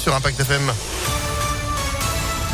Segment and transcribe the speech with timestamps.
[0.00, 0.72] sur Impact FM.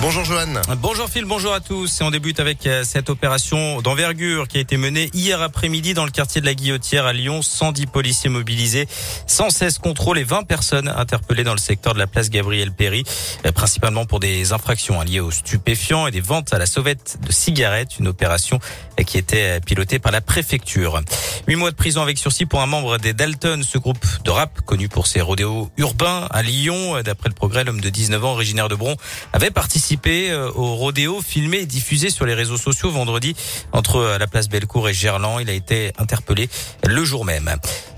[0.03, 0.55] Bonjour Johan.
[0.79, 2.01] Bonjour Phil, bonjour à tous.
[2.01, 6.07] Et on débute avec euh, cette opération d'envergure qui a été menée hier après-midi dans
[6.07, 7.43] le quartier de la Guillotière à Lyon.
[7.43, 8.89] 110 policiers mobilisés,
[9.27, 13.05] 116 contrôles et 20 personnes interpellées dans le secteur de la place Gabriel Péry,
[13.45, 17.31] euh, principalement pour des infractions liées aux stupéfiants et des ventes à la sauvette de
[17.31, 17.99] cigarettes.
[17.99, 18.59] Une opération
[18.99, 21.03] euh, qui était pilotée par la préfecture.
[21.47, 24.63] Huit mois de prison avec sursis pour un membre des Dalton, ce groupe de rap
[24.63, 27.03] connu pour ses rodéos urbains à Lyon.
[27.05, 28.97] D'après le progrès, l'homme de 19 ans, originaire de Bron,
[29.35, 33.35] avait participé euh, au rodéo filmé diffusé sur les réseaux sociaux vendredi
[33.73, 35.41] entre euh, la place Bellecour et Gerland.
[35.41, 36.49] Il a été interpellé
[36.87, 37.51] le jour même.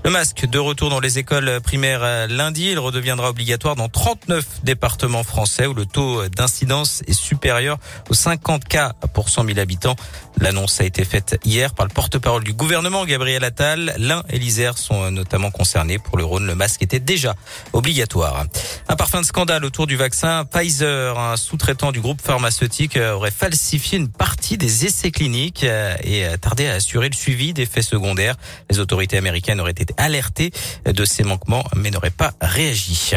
[0.03, 4.63] Le masque de retour dans les écoles primaires euh, lundi, il redeviendra obligatoire dans 39
[4.63, 7.77] départements français où le taux d'incidence est supérieur
[8.09, 9.95] aux 50 cas pour 100 000 habitants.
[10.39, 13.93] L'annonce a été faite hier par le porte-parole du gouvernement, Gabriel Attal.
[13.97, 15.99] L'Ain et l'Isère sont notamment concernés.
[15.99, 17.35] Pour le Rhône, le masque était déjà
[17.71, 18.45] obligatoire.
[18.87, 21.19] Un parfum de scandale autour du vaccin Pfizer.
[21.19, 26.67] Un sous-traitant du groupe pharmaceutique aurait falsifié une partie des essais cliniques euh, et tardé
[26.67, 28.35] à assurer le suivi des faits secondaires.
[28.69, 30.51] Les autorités américaines auraient été alertées
[30.85, 33.13] de ces manquements mais n'auraient pas réagi.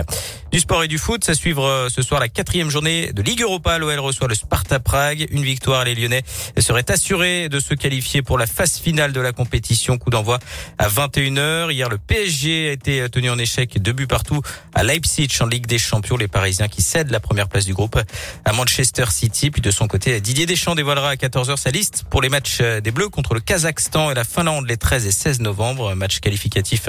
[0.53, 3.43] Du sport et du foot, ça suivre euh, ce soir la quatrième journée de Ligue
[3.43, 3.79] Europa.
[3.79, 5.27] L'OL reçoit le Sparta Prague.
[5.31, 6.23] Une victoire, les Lyonnais
[6.59, 9.99] seraient assurés de se qualifier pour la phase finale de la compétition.
[9.99, 10.39] Coup d'envoi
[10.79, 11.73] à 21h.
[11.73, 14.41] Hier, le PSG a été tenu en échec deux buts partout
[14.75, 16.17] à Leipzig en Ligue des Champions.
[16.17, 18.01] Les Parisiens qui cèdent la première place du groupe
[18.45, 19.51] à Manchester City.
[19.51, 22.91] Puis de son côté, Didier Deschamps dévoilera à 14h sa liste pour les matchs des
[22.91, 25.95] Bleus contre le Kazakhstan et la Finlande les 13 et 16 novembre.
[25.95, 26.89] Match qualificatif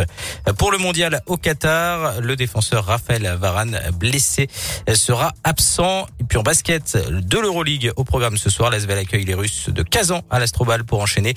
[0.57, 2.21] pour le mondial au Qatar.
[2.21, 4.47] Le défenseur Raphaël Varane, blessé,
[4.93, 6.07] sera absent.
[6.19, 9.83] Et puis en basket de l'Euroleague au programme ce soir, l'Asvel accueille les Russes de
[9.83, 11.33] Kazan à l'Astrobal pour enchaîner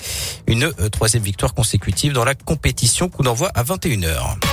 [0.47, 3.09] une euh, troisième victoire consécutive dans la compétition.
[3.09, 4.50] Coup d'envoi à 21h.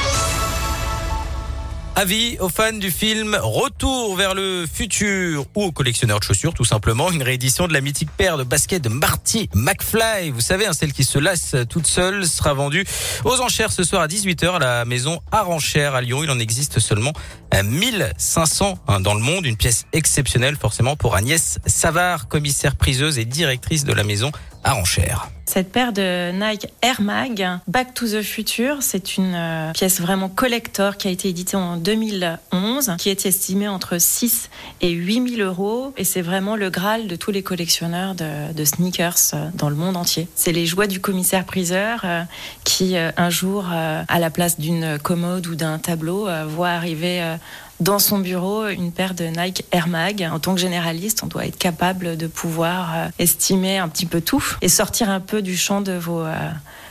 [1.99, 6.65] Avis aux fans du film Retour vers le futur ou aux collectionneurs de chaussures, tout
[6.65, 7.11] simplement.
[7.11, 10.31] Une réédition de la mythique paire de baskets de Marty McFly.
[10.31, 12.85] Vous savez, hein, celle qui se lasse toute seule sera vendue
[13.25, 16.23] aux enchères ce soir à 18h à la maison Aranchère à Lyon.
[16.23, 17.13] Il en existe seulement
[17.53, 19.45] 1500 hein, dans le monde.
[19.45, 24.31] Une pièce exceptionnelle forcément pour Agnès Savard, commissaire priseuse et directrice de la maison
[24.65, 25.29] Aranchère.
[25.49, 30.29] Cette paire de Nike Air Mag Back to the Future, c'est une euh, pièce vraiment
[30.29, 34.51] collector qui a été éditée en 2011, qui est estimée entre 6
[34.83, 35.95] et 8 000 euros.
[35.97, 39.77] Et c'est vraiment le Graal de tous les collectionneurs de, de sneakers euh, dans le
[39.77, 40.29] monde entier.
[40.35, 42.23] C'est les joies du commissaire-priseur euh,
[42.65, 47.37] qui, un jour, à la place d'une commode ou d'un tableau, voit arriver
[47.81, 50.29] dans son bureau une paire de Nike Air Mag.
[50.33, 54.21] En tant que généraliste, on doit être capable de pouvoir euh, estimer un petit peu
[54.21, 56.35] tout et sortir un peu du champ de vos euh,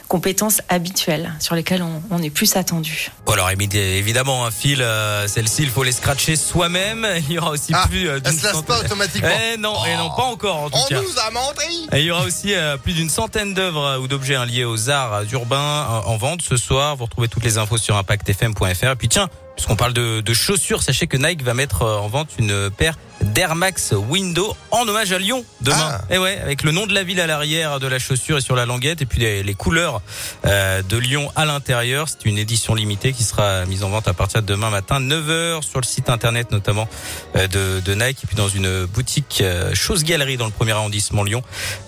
[0.07, 3.11] compétences habituelles sur lesquelles on, est plus attendu.
[3.25, 7.05] Bon alors évidemment un fil, euh, celle-ci il faut les scratcher soi-même.
[7.27, 8.61] Il y aura aussi ah, plus d'une centaine.
[8.61, 9.29] se pas automatiquement.
[9.53, 10.99] Eh non, et non pas encore en tout on cas.
[10.99, 11.87] On nous a menti.
[11.91, 15.23] Et il y aura aussi plus d'une centaine d'œuvres ou d'objets hein, liés aux arts
[15.33, 16.95] urbains en vente ce soir.
[16.95, 18.91] Vous retrouvez toutes les infos sur impactfm.fr.
[18.91, 22.07] Et puis tiens, puisqu'on parle de, de, chaussures, sachez que Nike va mettre euh, en
[22.07, 25.77] vente une paire d'Air Max Window en hommage à Lyon demain.
[25.77, 26.01] Et ah.
[26.11, 28.55] eh ouais, avec le nom de la ville à l'arrière de la chaussure et sur
[28.55, 30.01] la languette, et puis les, les couleurs
[30.45, 32.07] euh, de Lyon à l'intérieur.
[32.09, 35.63] C'est une édition limitée qui sera mise en vente à partir de demain matin, 9h
[35.63, 36.87] sur le site internet notamment
[37.35, 40.71] euh, de, de, Nike, et puis dans une boutique euh, Chose Galerie dans le premier
[40.71, 41.41] arrondissement Lyon.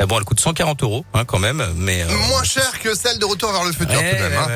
[0.07, 3.51] bon, elle coûte 140 euros hein, quand même, mais moins cher que celle de Retour
[3.51, 4.33] vers le futur tout de même.
[4.33, 4.47] Hein.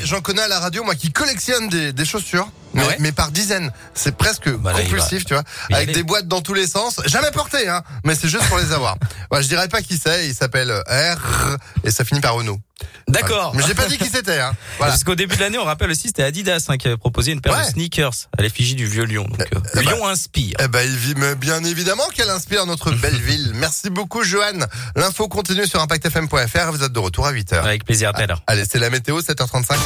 [0.00, 3.30] Eh, j'en connais à la radio, moi qui collectionne des, des chaussures mais, mais par
[3.30, 3.70] dizaines.
[3.94, 7.00] C'est presque bah compulsif, tu vois, avec des boîtes dans tous les sens.
[7.06, 8.96] Jamais porté, hein, mais c'est juste pour les avoir.
[9.30, 10.26] Ouais, je dirais pas qui c'est.
[10.26, 12.60] Il s'appelle R et ça finit par Renault.
[13.08, 13.54] D'accord.
[13.54, 14.40] Mais j'ai pas dit qui c'était.
[14.40, 14.52] Hein.
[14.78, 14.92] Voilà.
[14.92, 17.40] Parce qu'au début de l'année, on rappelle aussi, c'était Adidas hein, qui avait proposé une
[17.40, 19.24] paire de sneakers à l'effigie du vieux lion.
[19.24, 20.56] Donc, euh, eh ben, Lyon inspire.
[20.60, 23.52] Eh ben, il vit bien évidemment qu'elle inspire notre belle ville.
[23.54, 24.58] Merci beaucoup, Johan.
[24.96, 26.72] L'info continue sur impactfm.fr.
[26.72, 27.60] Vous êtes de retour à 8h.
[27.60, 29.76] Avec plaisir, à Allez, c'est la météo, 7h35.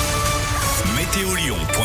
[0.97, 1.76] Météolion.net